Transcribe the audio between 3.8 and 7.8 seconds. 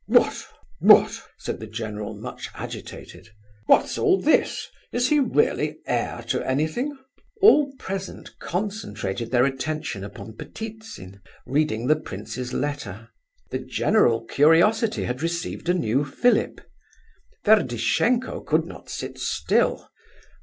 all this? Is he really heir to anything?" All